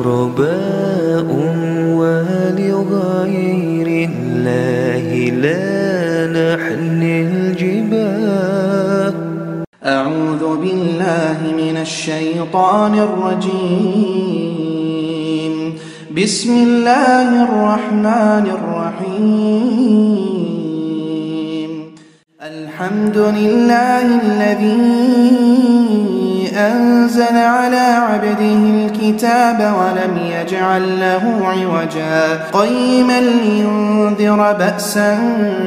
غرباء 0.00 1.28
ولغير 2.00 3.88
الله 4.10 5.06
لا 5.44 5.68
نحن 6.40 7.00
الجباه 7.02 9.14
أعوذ 9.84 10.42
بالله 10.62 11.38
من 11.62 11.76
الشيطان 11.76 12.94
الرجيم. 13.08 14.54
بسم 16.16 16.52
الله 16.68 17.28
الرحمن 17.48 18.46
الرحيم. 18.58 20.10
الحمد 22.42 23.18
لله 23.18 24.04
الذي 24.24 24.80
أنزل 26.68 27.36
على 27.36 27.76
عبده 27.76 28.40
الكتاب 28.40 29.58
ولم 29.78 30.16
يجعل 30.16 31.00
له 31.00 31.22
عوجا. 31.42 32.44
قيما 32.52 33.20
لينذر 33.20 34.52
بأسا 34.52 35.18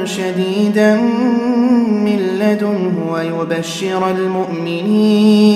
شديدا 0.04 1.00
من 2.04 2.18
لدنه 2.40 3.12
ويبشر 3.12 4.10
المؤمنين 4.10 5.54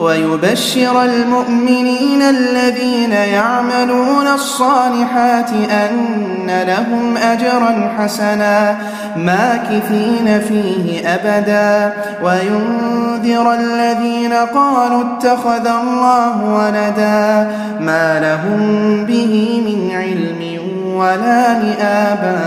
ويبشر 0.00 1.04
المؤمنين 1.04 2.22
الذين 2.22 3.12
يعملون 3.12 4.26
الصالحات 4.34 5.50
أن 5.70 6.64
لهم 6.66 7.16
أجرا 7.16 7.92
حسنا 7.98 8.78
ماكثين 9.16 10.40
فيه 10.48 11.14
أبدا 11.14 11.92
وينذر 12.22 13.54
الذين 13.54 14.32
قالوا 14.32 15.02
اتخذ 15.02 15.66
الله 15.66 16.44
ولدا 16.44 17.50
ما 17.80 18.20
لهم 18.20 19.04
به 19.04 19.62
من 19.66 19.90
علم 19.96 20.58
ولا 20.96 21.58
لآبائهم 21.58 22.46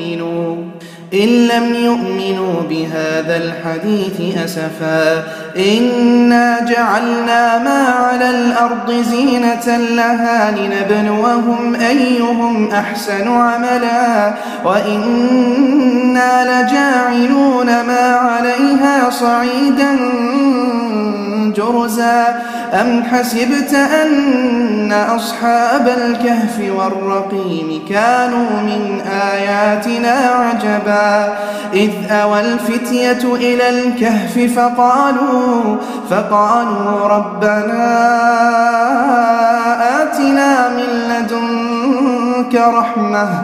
إن 1.13 1.27
لم 1.27 1.75
يؤمنوا 1.75 2.61
بهذا 2.69 3.37
الحديث 3.37 4.37
أسفا. 4.45 5.23
إنا 5.57 6.59
جعلنا 6.59 7.57
ما 7.63 7.87
على 7.87 8.29
الأرض 8.29 8.91
زينة 8.91 9.77
لها 9.77 10.51
لنبلوهم 10.51 11.75
أيهم 11.75 12.69
أحسن 12.71 13.27
عملا. 13.27 14.33
وإنا 14.65 16.43
لجاعلون 16.43 17.65
ما 17.65 18.15
عليها 18.15 19.09
صعيدا. 19.09 19.97
جرزا 21.53 22.41
أم 22.73 23.03
حسبت 23.03 23.73
أن 23.73 24.91
أصحاب 24.91 25.87
الكهف 25.87 26.59
والرقيم 26.77 27.81
كانوا 27.89 28.61
من 28.61 29.01
آياتنا 29.33 30.11
عجبا؟ 30.11 31.33
إذ 31.73 31.91
أوى 32.11 32.39
الفتية 32.39 33.35
إلى 33.35 33.69
الكهف 33.69 34.59
فقالوا 34.59 35.77
فقالوا 36.09 37.07
ربنا 37.07 37.91
آتنا 40.01 40.69
من 40.69 40.89
لدنك 41.09 42.55
رحمة 42.55 43.43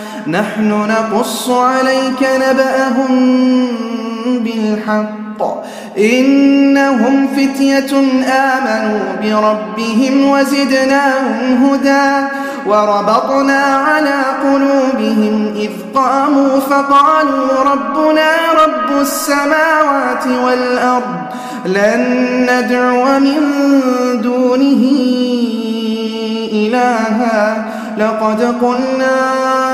نحن 0.27 0.69
نقص 0.69 1.49
عليك 1.49 2.29
نبأهم 2.49 3.67
بالحق. 4.25 5.21
إنهم 5.97 7.27
فتية 7.27 7.97
آمنوا 8.27 8.99
بربهم 9.23 10.29
وزدناهم 10.29 11.63
هدى 11.63 12.27
وربطنا 12.65 13.61
على 13.61 14.21
قلوبهم 14.43 15.53
إذ 15.55 15.69
قاموا 15.95 16.59
فقالوا 16.59 17.63
ربنا 17.71 18.31
رب 18.65 19.01
السماوات 19.01 20.27
والأرض 20.45 21.15
لن 21.65 22.01
ندعو 22.49 23.19
من 23.19 23.41
دونه 24.21 24.83
إلها. 26.53 27.65
لقد 27.97 28.41
قلنا 28.61 29.70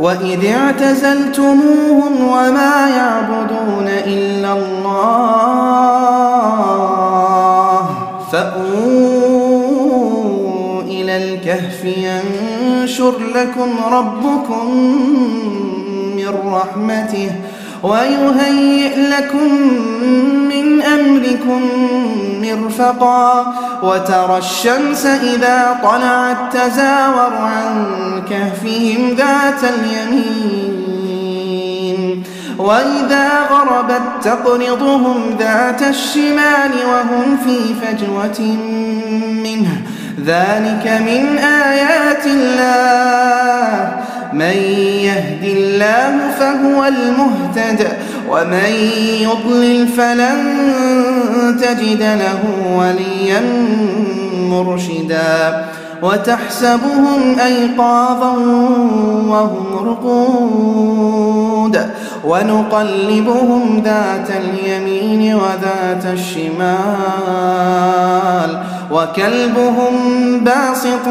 وإذ 0.00 0.46
اعتزلتموهم 0.46 2.28
وما 2.28 2.88
يعبدون 2.96 3.88
إلا 3.88 4.52
الله 4.52 5.04
فأووا 8.32 9.74
إلى 10.82 11.16
الكهف 11.16 11.84
ينشر 11.84 13.14
لكم 13.34 13.70
ربكم 13.92 14.70
من 16.16 16.28
رحمته 16.52 17.30
ويهيئ 17.84 18.96
لكم 18.96 19.52
من 20.48 20.82
أمركم 20.82 21.60
مرفقا 22.42 23.54
وترى 23.82 24.38
الشمس 24.38 25.06
إذا 25.06 25.80
طلعت 25.82 26.56
تزاور 26.56 27.32
عن 27.36 28.22
كهفهم 28.30 29.14
ذات 29.14 29.64
اليمين 29.64 31.24
وإذا 32.58 33.28
غربت 33.50 34.02
تقرضهم 34.22 35.36
ذات 35.38 35.82
الشمال 35.82 36.72
وهم 36.86 37.36
في 37.44 37.58
فجوة 37.82 38.40
منه. 39.44 39.82
ذلك 40.26 41.00
من 41.06 41.38
آيات 41.38 42.26
الله. 42.26 44.04
من 44.34 44.56
يهد 45.04 45.44
الله 45.44 46.30
فهو 46.38 46.84
المهتد 46.84 47.88
ومن 48.30 48.70
يضلل 49.20 49.88
فلن 49.88 50.38
تجد 51.60 52.02
له 52.02 52.40
وليا 52.76 53.42
مرشدا. 54.36 55.64
وتحسبهم 56.02 57.38
أيقاظا 57.38 58.32
وهم 59.28 59.88
رقود. 59.88 61.90
ونقلبهم 62.24 63.82
ذات 63.84 64.30
اليمين 64.30 65.34
وذات 65.34 66.06
الشمال. 66.12 66.64
وكلبهم 68.90 69.94
باسط 70.40 71.06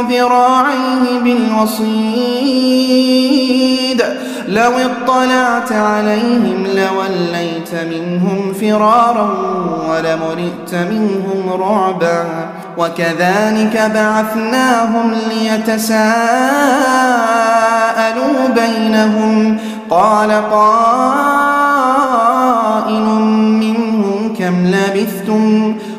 ذراعيه 0.00 1.20
بالوصيد 1.22 2.56
لو 4.48 4.72
اطلعت 4.72 5.72
عليهم 5.72 6.66
لوليت 6.66 7.74
منهم 7.90 8.52
فرارا 8.60 9.30
ولمرئت 9.90 10.74
منهم 10.74 11.62
رعبا 11.62 12.50
وكذلك 12.78 13.90
بعثناهم 13.94 15.14
ليتساءلوا 15.28 16.06
بينهم 18.54 19.58
قال 19.90 20.30
قائل 20.50 21.06
منهم 23.60 24.34
كم 24.38 24.66
لبثتم 24.66 25.76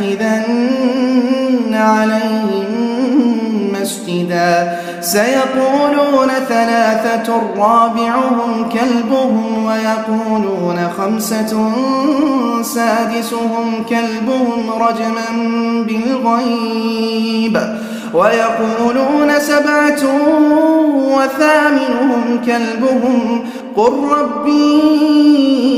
لنتخذن 0.00 1.74
عليهم 1.74 2.66
مسجدا. 3.80 4.78
سيقولون 5.00 6.28
ثلاثة 6.48 7.32
رابعهم 7.56 8.68
كلبهم 8.72 9.64
ويقولون 9.64 10.90
خمسة 10.98 11.72
سادسهم 12.62 13.84
كلبهم 13.88 14.70
رجما 14.80 15.28
بالغيب. 15.86 17.58
ويقولون 18.14 19.30
سبعة 19.38 20.02
وثامنهم 21.16 22.40
كلبهم 22.46 23.44
قل 23.76 23.92
ربي 24.10 25.72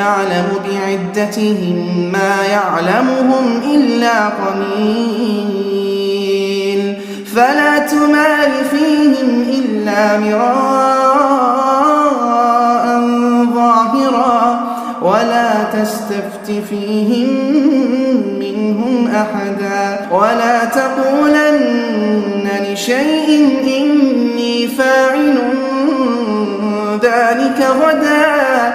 أعلم 0.00 0.46
بعدتهم 0.68 2.12
ما 2.12 2.34
يعلمهم 2.50 3.60
إلا 3.74 4.28
قليل. 4.28 5.28
فلا 7.36 7.78
تمار 7.78 8.50
فيهم 8.70 9.44
إلا 9.48 10.18
مراء 10.18 10.58
ظاهرا 13.54 14.68
ولا 15.02 15.52
تستفت 15.72 16.50
فيهم 16.70 17.28
منهم 18.38 19.10
أحدا. 19.14 20.08
ولا 20.12 20.64
تقولن 20.64 22.48
لشيء 22.72 23.28
إني 23.80 24.68
فاعل 24.68 25.38
ذلك 27.02 27.66
غدا. 27.82 28.74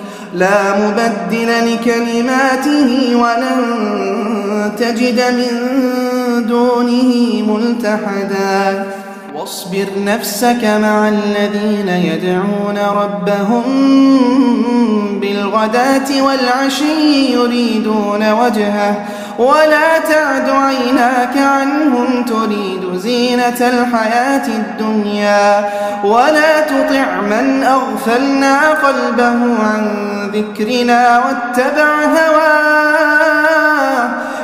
لا 0.33 0.87
مبدل 0.87 1.73
لكلماته 1.73 3.15
ولن 3.15 4.71
تجد 4.77 5.21
من 5.21 5.47
دونه 6.47 7.41
ملتحدا. 7.47 8.85
واصبر 9.35 9.87
نفسك 10.05 10.63
مع 10.63 11.09
الذين 11.09 11.87
يدعون 11.87 12.77
ربهم 12.77 13.63
بالغداة 15.21 16.23
والعشي 16.23 17.33
يريدون 17.33 18.31
وجهه. 18.31 19.05
ولا 19.37 19.99
تعد 20.09 20.49
عيناك 20.49 21.37
عنهم 21.37 22.25
تريد 22.25 22.97
زينة 22.97 23.59
الحياة 23.61 24.47
الدنيا 24.47 25.69
ولا 26.03 26.59
تطع 26.59 27.21
من 27.21 27.63
أغفلنا 27.63 28.69
قلبه 28.69 29.63
عن 29.63 30.11
ذكرنا 30.33 31.19
واتبع 31.19 32.03
هواه. 32.03 33.00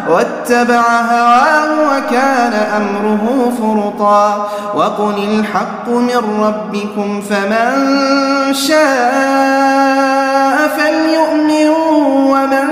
واتبع 0.09 0.81
هواه 1.11 1.71
وكان 1.89 2.53
أمره 2.53 3.51
فرطا 3.59 4.49
وقل 4.75 5.17
الحق 5.39 5.89
من 5.89 6.21
ربكم 6.41 7.21
فمن 7.21 7.73
شاء 8.53 10.67
فليؤمن 10.77 11.69
ومن 12.31 12.67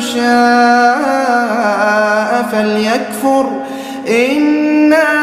شاء 0.00 1.02
فليكفر 2.52 3.46
إنا 4.08 5.22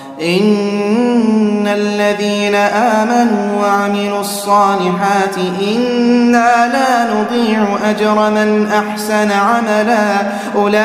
إن 0.21 1.67
الذين 1.67 2.55
آمنوا 2.55 3.61
وعملوا 3.61 4.19
الصالحات 4.19 5.37
إنا 5.61 6.67
لا 6.67 7.13
نضيع 7.13 7.77
أجر 7.89 8.29
من 8.29 8.71
أحسن 8.71 9.31
عملا. 9.31 10.21
أولئك 10.55 10.81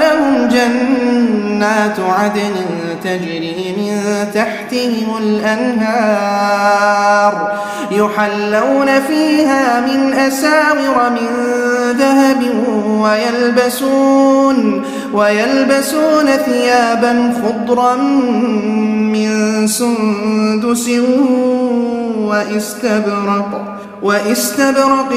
لهم 0.00 0.48
جنات 0.48 2.00
عدن 2.00 2.54
تجري 3.04 3.74
من 3.78 4.26
تحتهم 4.34 5.16
الأنهار 5.22 6.70
يحلون 7.90 9.00
فيها 9.08 9.80
من 9.80 10.12
أساور 10.12 11.10
من 11.10 11.28
ذهب 11.98 12.42
ويلبسون 12.86 14.84
ويلبسون 15.12 16.26
ثيابا 16.26 17.32
خضرا 17.42 17.96
من 19.12 19.66
سندس 19.66 20.90
وإستبرق 22.18 23.78
وإستبرق 24.02 25.12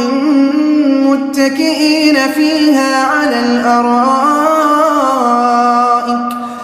متكئين 1.05 2.15
فيها 2.15 3.05
على 3.05 3.39
الأرائك 3.39 4.92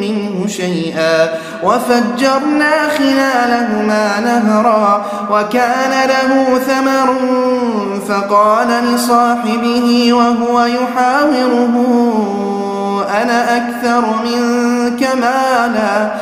منه 0.00 0.46
شيئا 0.48 1.28
وفجرنا 1.62 2.72
خلالهما 2.98 4.20
نهرا 4.20 5.04
وكان 5.30 6.08
له 6.08 6.58
ثمر 6.58 7.14
فقال 8.08 8.68
لصاحبه 8.94 10.12
وهو 10.12 10.64
يحاوره 10.64 11.74
أنا 13.22 13.56
أكثر 13.56 14.04
منك 14.24 15.08
مالا؟ 15.14 16.12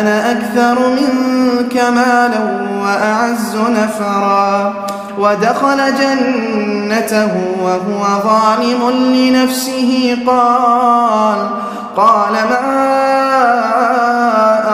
أنا 0.00 0.32
أكثر 0.32 0.88
منك 0.88 1.76
مالا 1.76 2.66
وأعز 2.82 3.56
نفرا. 3.56 4.74
ودخل 5.20 5.76
جنته 5.76 7.28
وهو 7.62 8.22
ظالم 8.24 8.90
لنفسه 8.90 10.18
قال 10.26 11.48
قال 11.96 12.32
ما 12.32 12.70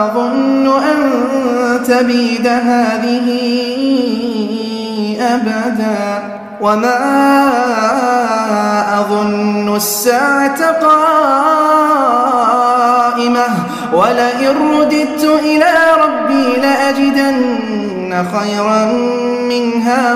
أظن 0.05 0.67
أن 0.83 0.97
تبيد 1.83 2.47
هذه 2.47 3.27
أبدا 5.19 6.37
وما 6.61 6.97
أظن 8.99 9.75
الساعة 9.75 10.71
قائمة 10.71 11.17
ولئن 13.93 14.55
رددت 14.79 15.23
إلى 15.23 15.73
ربي 16.03 16.61
لأجدن 16.61 18.25
خيرا 18.39 18.85
منها 19.49 20.15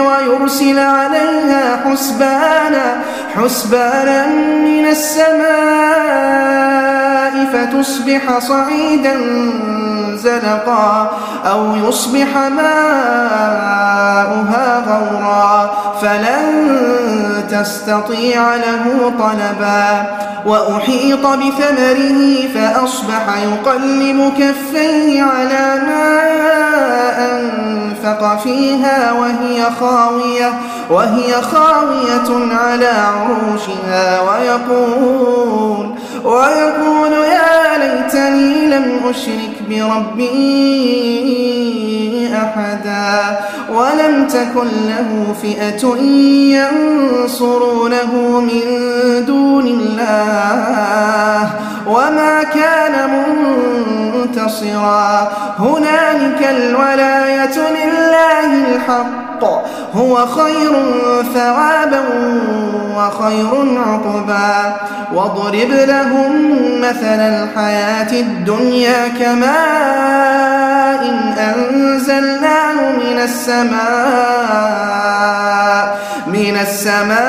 ويرسل 0.00 0.78
عليها 0.78 1.84
حسبانا 1.84 2.96
حسبانا 3.36 4.26
من 4.64 4.86
السماء 4.86 5.32
فتصبح 7.52 8.38
صعيدا 8.38 9.16
زلقا 10.14 11.10
أو 11.46 11.76
يصبح 11.76 12.36
ماؤها 12.36 13.22
غورا 14.88 15.70
فلن 16.02 16.72
تستطيع 17.50 18.54
له 18.56 19.12
طلبا 19.18 20.06
وأحيط 20.46 21.26
بثمره 21.26 22.48
فأصبح 22.54 23.36
يقلب 23.42 24.32
كفيه 24.38 25.22
على 25.22 25.82
ما 25.86 26.22
أنفق 28.04 28.38
فيها 28.42 29.12
وهي 29.12 29.66
خاوية 29.80 30.52
وهي 30.90 31.42
خاوية 31.42 32.54
على 32.56 32.86
عروشها 32.86 34.20
ويقول 34.20 35.90
ويقول 36.24 37.12
يا 37.12 37.78
ليتني 37.78 38.66
لم 38.66 39.00
أشرك 39.10 39.62
بربي 39.70 41.12
أحدا 42.42 43.38
ولم 43.70 44.26
تكن 44.26 44.68
له 44.88 45.34
فئة 45.42 45.96
ينصرونه 46.58 48.40
من 48.40 48.62
دون 49.26 49.66
الله 49.66 51.50
وما 51.86 52.42
كان 52.42 52.94
منتصرا. 54.14 55.32
هنالك 55.58 56.40
الولاية 56.50 57.58
لله 57.58 58.74
الحق. 58.74 59.31
هو 59.94 60.26
خير 60.26 60.72
ثوابا 61.34 62.02
وخير 62.96 63.82
عقبا. 63.86 64.76
واضرب 65.14 65.70
لهم 65.70 66.32
مثل 66.80 67.20
الحياة 67.20 68.12
الدنيا 68.12 69.08
كماء 69.08 71.02
إن 71.08 71.32
أنزلناه 71.38 72.92
من 72.96 73.18
السماء 73.18 73.82
من 76.26 76.56
السماء 76.60 77.22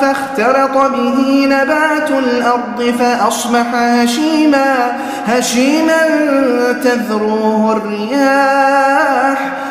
فاختلط 0.00 0.76
به 0.76 1.46
نبات 1.46 2.10
الأرض 2.10 2.94
فأصبح 2.98 3.74
هشيما 3.74 4.92
هشيما 5.26 6.00
تذروه 6.84 7.72
الرياح. 7.72 9.61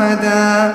أحدا. 0.00 0.74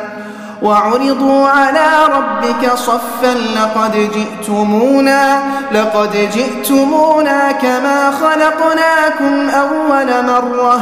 وعرضوا 0.62 1.48
على 1.48 1.88
ربك 2.16 2.74
صفا 2.76 3.34
لقد 3.56 4.10
جئتمونا 4.14 5.40
لقد 5.72 6.30
جئتمونا 6.34 7.52
كما 7.52 8.12
خلقناكم 8.12 9.50
أول 9.50 10.26
مرة. 10.26 10.82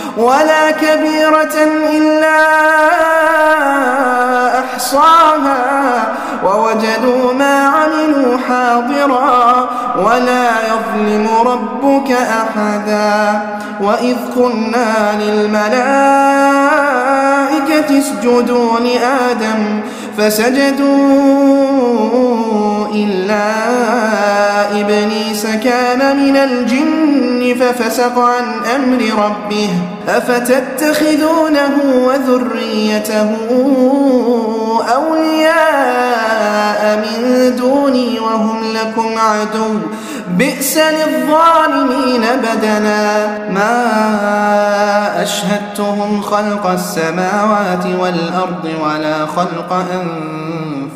ولا 0.17 0.71
كبيرة 0.71 1.55
إلا 1.93 2.41
أحصاها. 4.59 5.61
ووجدوا 6.45 7.33
ما 7.33 7.67
عملوا 7.67 8.37
حاضرا 8.37 9.69
ولا 9.97 10.49
يظلم 10.67 11.27
ربك 11.45 12.11
أحدا. 12.11 13.41
وإذ 13.81 14.15
قلنا 14.35 14.91
للملائكة 15.21 15.81
اسجدوا 17.99 18.79
لآدم 18.79 19.81
فسجدوا 20.17 21.27
إلا 22.93 23.51
إبليس 24.81 25.43
كان 25.63 26.17
من 26.17 26.37
الجن 26.37 27.55
ففسق 27.59 28.19
عن 28.19 28.45
أمر 28.75 29.01
ربه. 29.25 29.69
أفتتخذونه 30.07 31.77
وذريته 31.95 33.35
أولياء 34.95 36.97
من 36.97 37.55
دوني 37.55 38.19
وهم 38.19 38.63
لكم 38.73 39.17
عدو؟ 39.17 39.79
بئس 40.37 40.77
للظالمين 40.77 42.21
بدنا. 42.43 43.27
ما 43.49 45.23
أشهدتهم 45.23 46.21
خلق 46.21 46.67
السماوات 46.67 47.85
والأرض 47.99 48.69
ولا 48.83 49.25
خلق 49.25 49.85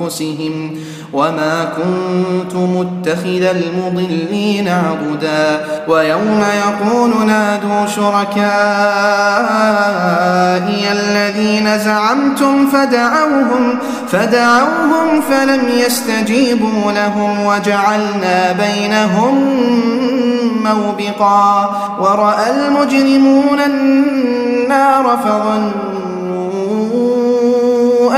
أنفسهم. 0.02 0.78
وما 1.16 1.68
كنت 1.78 2.56
متخذ 2.56 3.44
المضلين 3.44 4.68
عبدا 4.68 5.66
ويوم 5.88 6.44
يقول 6.66 7.28
نادوا 7.28 7.86
شركائي 7.86 8.46
الذين 10.92 11.80
زعمتم 11.80 12.68
فدعوهم 12.68 13.80
فدعوهم 14.08 15.22
فلم 15.30 15.62
يستجيبوا 15.86 16.92
لهم 16.92 17.46
وجعلنا 17.46 18.52
بينهم 18.52 19.46
موبقا 20.64 21.76
ورأى 22.00 22.50
المجرمون 22.50 23.60
النار 23.62 25.20
فظنوا 25.26 25.86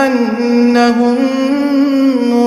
أنهم 0.07 1.17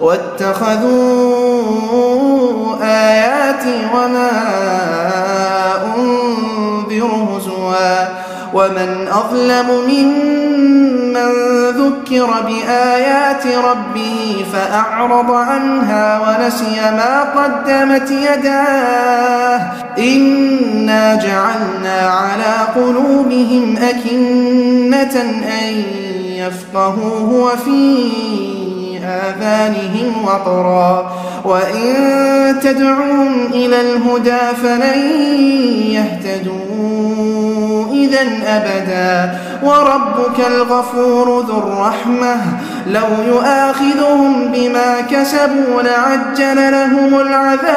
واتخذوا 0.00 1.66
آياتي 2.82 3.86
وما 3.94 4.30
أنذر 5.96 7.06
هزوا 7.06 8.26
ومن 8.54 9.08
أظلم 9.08 9.66
ممن 9.88 11.32
ذكر 11.70 12.30
بآيات 12.46 13.46
ربه 13.46 14.44
فأعرض 14.52 15.30
عنها 15.30 16.20
ونسي 16.20 16.80
ما 16.80 17.22
قدمت 17.22 18.10
يداه 18.10 19.60
إنا 19.98 21.14
جعلنا 21.14 22.10
على 22.10 22.54
قلوبهم 22.74 23.76
أكنة 23.76 25.20
أن 25.60 25.82
يفقهوه 26.36 27.32
وفي 27.32 28.10
آذانهم 29.06 30.24
وقرا. 30.24 31.12
وإن 31.44 31.94
تدعوهم 32.62 33.46
إلى 33.46 33.80
الهدى 33.80 34.38
فلن 34.62 34.98
يهتدوا 35.90 37.86
إذا 37.92 38.22
أبدا. 38.46 39.38
وربك 39.62 40.46
الغفور 40.46 41.40
ذو 41.40 41.58
الرحمة. 41.58 42.36
لو 42.86 43.06
يؤاخذهم 43.28 44.52
بما 44.52 45.00
كسبوا 45.10 45.82
لعجل 45.82 46.72
لهم 46.72 47.20
العذاب. 47.20 47.76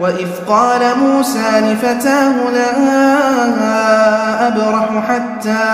وإذ 0.00 0.28
قال 0.48 0.80
موسى 0.98 1.60
لفتاه 1.60 2.50
لا 2.52 2.72
أبرح 4.48 5.04
حتى 5.08 5.64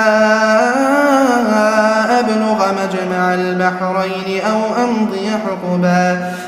أبلغ 2.18 2.66
مجمع 2.72 3.34
البحرين 3.34 4.44
أو 4.44 4.84
أمضي 4.84 5.30
حقبا. 5.30 6.32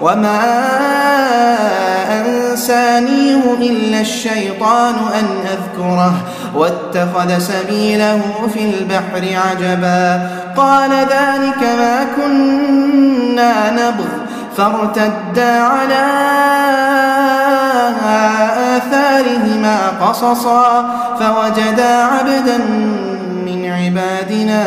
وما 0.00 0.40
أنسانيه 2.20 3.42
إلا 3.60 4.00
الشيطان 4.00 4.94
أن 4.94 5.26
أذكره 5.46 6.14
واتخذ 6.54 7.38
سبيله 7.38 8.20
في 8.54 8.64
البحر 8.64 9.38
عجبا 9.48 10.30
قال 10.56 10.90
ذلك 10.90 11.62
ما 11.78 12.06
كنا 12.16 13.70
نبغ 13.70 14.08
فارتدا 14.56 15.60
على 15.60 16.16
قصصا 20.00 20.90
فوجدا 21.20 21.94
عبدا 22.04 22.58
من 23.46 23.70
عبادنا 23.70 24.66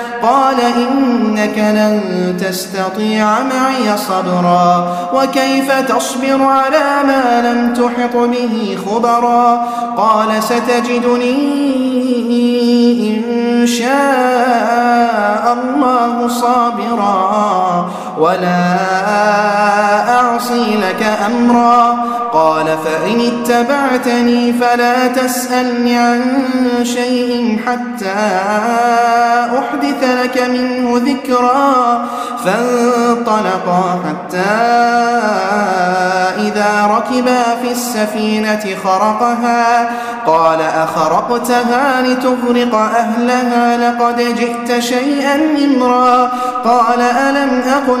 قال 0.23 0.55
إنك 0.61 1.57
لن 1.57 2.01
تستطيع 2.39 3.25
معي 3.25 3.97
صبرا 3.97 4.97
وكيف 5.13 5.71
تصبر 5.71 6.43
على 6.43 7.03
ما 7.07 7.41
لم 7.51 7.73
تحط 7.73 8.15
به 8.15 8.77
خبرا 8.85 9.67
قال 9.97 10.43
ستجدني 10.43 11.61
إن 13.17 13.67
شاء 13.67 15.57
الله 15.57 16.27
صابرا 16.27 17.89
ولا 18.17 18.77
أعصي 20.19 20.77
لك 20.77 21.05
أمرا 21.25 21.97
قال 22.33 22.65
فإن 22.65 23.19
اتبعتني 23.21 24.53
فلا 24.53 25.07
تسألني 25.07 25.97
عن 25.97 26.43
شيء 26.83 27.59
حتى 27.67 28.13
أحدث 29.59 30.03
لك 30.23 30.49
منه 30.49 31.01
ذكرا 31.05 32.05
فانطلقا 32.45 33.99
حتى 34.07 34.51
إذا 36.37 36.87
ركبا 36.91 37.43
في 37.61 37.71
السفينة 37.71 38.63
خرقها 38.83 39.89
قال 40.25 40.61
أخرقتها 40.61 42.01
لتغرق 42.01 42.75
أهلها 42.75 43.77
لقد 43.77 44.35
جئت 44.35 44.79
شيئا 44.79 45.35
إمرا 45.65 46.31
قال 46.65 47.01
ألم 47.01 47.61
أقل 47.67 48.00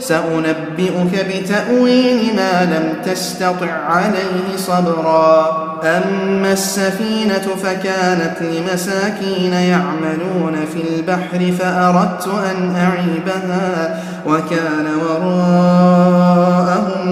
سأنبئك 0.00 1.26
بتأويل 1.28 2.36
ما 2.36 2.64
لم 2.64 2.94
تستطع 3.12 3.70
عليه 3.70 4.56
صبرا. 4.56 5.70
أما 5.84 6.52
السفينة 6.52 7.46
فكانت 7.62 8.36
لمساكين 8.40 9.52
يعملون 9.52 10.56
في 10.74 10.80
البحر 10.90 11.52
فأردت 11.58 12.26
أن 12.26 12.76
أعيبها 12.76 14.02
وكان 14.26 14.86
وراءهم 15.08 17.06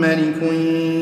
ملك 0.00 0.42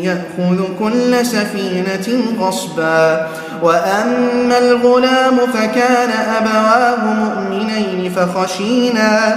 يأخذ 0.02 0.58
كل 0.78 1.26
سفينة 1.26 2.08
غصبا. 2.38 3.26
وأما 3.62 4.58
الغلام 4.58 5.36
فكان 5.54 6.10
أبواه 6.38 7.14
مؤمنين 7.14 8.12
فخشينا. 8.16 9.36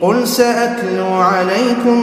قل 0.00 0.28
سأتلو 0.28 1.12
عليكم 1.14 2.02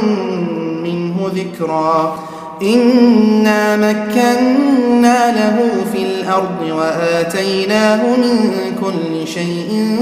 منه 0.84 1.32
ذكرا 1.36 2.20
إنا 2.62 3.76
مكنا 3.78 5.32
له 5.32 5.70
في 5.94 6.04
الأرض 6.04 6.62
وآتيناه 6.72 8.16
من 8.16 8.52
كل 8.82 9.28
شيء 9.28 9.98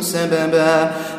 سببا 0.00 0.90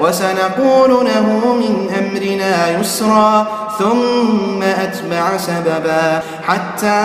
وسنقول 0.00 0.90
له 0.90 1.26
من 1.60 1.74
أمرنا 1.98 2.80
يسرا 2.80 3.46
ثم 3.78 4.62
أتبع 4.62 5.36
سببا. 5.36 6.22
حتى 6.48 7.00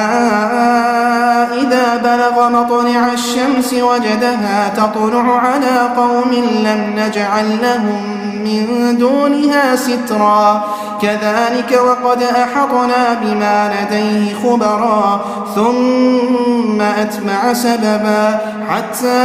إذا 1.62 1.98
بلغ 2.04 2.50
مطلع 2.50 3.14
الشمس 3.14 3.74
وجدها 3.74 4.74
تطلع 4.78 5.40
على 5.40 5.90
قوم 5.98 6.32
لم 6.64 6.94
نجعل 6.98 7.62
لهم 7.62 8.02
من 8.44 8.98
دونها 8.98 9.76
سترا. 9.76 10.64
كذلك 11.02 11.80
وقد 11.86 12.24
أحطنا 12.24 13.04
بما 13.22 13.74
لديه 13.74 14.36
خبرا 14.44 15.26
ثم 15.56 16.82
أتبع 16.82 17.54
سببا. 17.54 18.40
حتى 18.70 19.22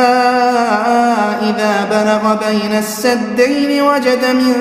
إذا 1.42 1.74
بلغ 1.90 2.22
بين 2.35 2.72
السدين 2.79 3.55
وجد 3.64 4.24
من 4.34 4.54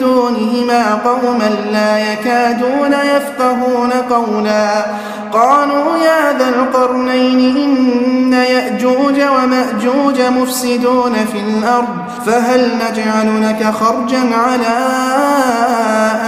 دونهما 0.00 0.94
قوما 1.04 1.50
لا 1.72 2.12
يكادون 2.12 2.92
يفقهون 2.92 3.90
قولا. 4.10 4.84
قالوا 5.32 5.96
يا 5.96 6.38
ذا 6.38 6.48
القرنين 6.48 7.56
إن 7.56 8.32
يأجوج 8.32 9.20
ومأجوج 9.20 10.20
مفسدون 10.20 11.14
في 11.32 11.40
الأرض 11.40 11.88
فهل 12.26 12.70
نجعل 12.74 13.48
لك 13.48 13.74
خرجا 13.74 14.36
على 14.36 14.76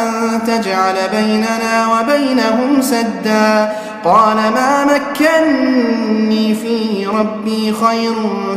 أن 0.02 0.40
تجعل 0.46 0.94
بيننا 1.12 1.86
وبينهم 1.86 2.82
سدا؟ 2.82 3.72
قال 4.04 4.36
ما 4.36 4.84
مكني 4.84 6.54
فيه 6.54 7.08
ربي 7.08 7.72
خير 7.72 8.14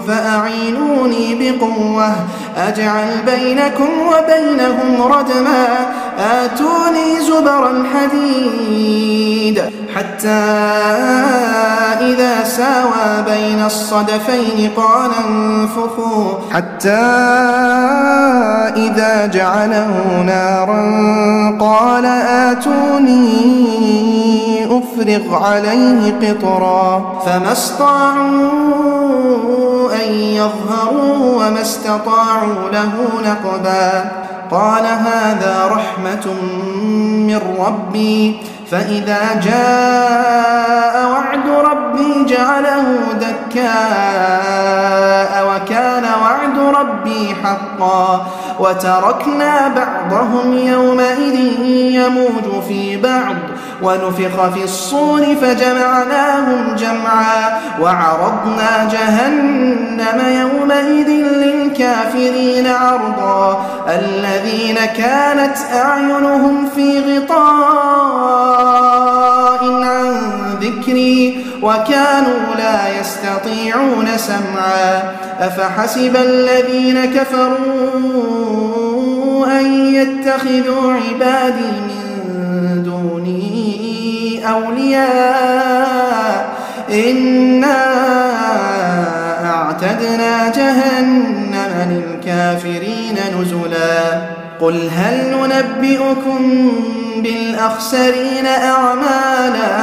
فأعينوني 0.08 1.36
بقوة. 1.40 2.16
أجعل 2.58 3.08
بينكم 3.26 3.90
وبينهم 4.08 5.02
ردما. 5.02 5.68
آتوني 6.20 7.20
زبر 7.22 7.72
الحديد. 7.72 9.62
حتى 9.96 10.28
إذا 12.02 12.44
ساوى 12.44 13.24
بين 13.30 13.66
الصدفين 13.66 14.70
قال 14.78 15.12
انفخوا. 15.30 16.34
حتى 16.54 17.02
إذا 18.76 19.26
جعله 19.26 20.24
نارا 20.26 20.82
قال 21.60 22.06
آتوني 22.06 23.52
أفرغ 24.92 25.44
عليه 25.44 26.14
قطرا 26.22 27.20
فما 27.26 27.52
استطاعوا 27.52 28.22
أن 30.04 30.14
يظهروا 30.14 31.36
وما 31.36 31.62
استطاعوا 31.62 32.70
له 32.72 32.92
نقبا 33.26 34.12
قال 34.52 34.86
هذا 34.86 35.70
رحمة 35.72 36.34
من 37.28 37.42
ربي 37.60 38.40
فإذا 38.72 39.42
جاء 39.44 41.06
وعد 41.12 41.48
ربي 41.66 42.26
جعله 42.26 42.84
دكاء 43.22 44.52
وكان 45.48 46.04
وعد 46.22 46.58
ربي 46.80 47.36
حقا 47.44 48.28
وتركنا 48.60 49.68
بعضهم 49.68 50.54
يومئذ 50.58 51.36
يموج 51.94 52.64
في 52.68 52.98
بعض 52.98 53.36
ونفخ 53.84 54.50
في 54.54 54.64
الصور 54.64 55.36
فجمعناهم 55.42 56.76
جمعا 56.76 57.60
وعرضنا 57.82 58.90
جهنم 58.92 60.22
يومئذ 60.42 61.10
للكافرين 61.10 62.68
عرضا 62.68 63.66
الذين 63.90 64.76
كانت 64.76 65.58
أعينهم 65.74 66.70
في 66.76 67.00
غطاء 67.00 68.52
عن 69.64 70.22
ذكري 70.62 71.46
وكانوا 71.62 72.56
لا 72.58 73.00
يستطيعون 73.00 74.08
سمعا 74.18 75.16
أفحسب 75.40 76.16
الذين 76.16 77.06
كفروا 77.06 78.42
أن 79.60 79.94
يتخذوا 79.94 80.94
عبادي 80.94 81.72
من 81.88 82.84
دوني 82.84 83.51
أولياء. 84.46 86.02
إنا 86.90 87.78
أعتدنا 89.46 90.52
جهنم 90.56 91.90
للكافرين 91.90 93.16
نزلا. 93.40 94.22
قل 94.62 94.90
هل 94.98 95.38
ننبئكم 95.38 96.72
بالأخسرين 97.18 98.46
أعمالا 98.46 99.78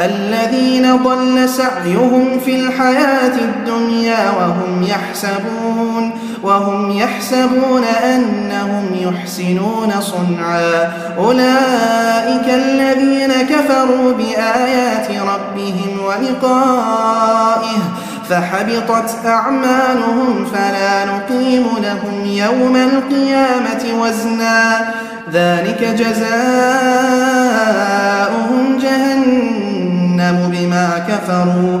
الذين 0.00 0.96
ضل 0.96 1.48
سعيهم 1.48 2.40
في 2.44 2.56
الحياة 2.56 3.34
الدنيا 3.38 4.30
وهم 4.30 4.82
يحسبون 4.82 6.12
وهم 6.42 6.90
يحسبون 6.90 7.84
أنهم 7.84 8.86
يحسنون 8.94 9.92
صنعا. 10.00 10.92
أولئك 11.18 12.48
الذين 12.48 13.32
كفروا 13.50 14.12
بآيات 14.12 15.08
ربهم 15.10 16.00
ولقائه 16.06 17.78
فحبطت 18.28 19.26
أعمالهم 19.26 20.44
فلا 20.52 21.04
نقيم 21.04 21.64
لهم 21.82 22.26
يوم 22.26 22.76
القيامة 22.76 24.02
وزنا. 24.02 24.90
ذلك 25.32 25.84
جزاؤهم 25.98 26.22
جهنم 28.82 30.36
بما 30.52 30.88
كفروا. 31.08 31.80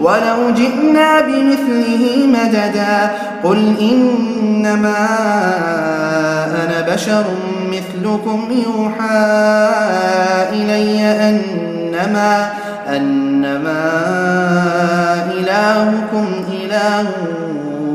ولو 0.00 0.50
جئنا 0.50 1.20
بمثله 1.20 2.26
مددا 2.26 3.10
قل 3.44 3.74
إنما 3.80 5.08
أنا 6.64 6.94
بشر 6.94 7.24
مثلكم 7.72 8.48
يوحى 8.50 9.28
إلي 10.52 11.00
أنما 11.28 12.50
أنما 12.88 13.90
إلهكم 15.32 16.26
إله 16.52 17.06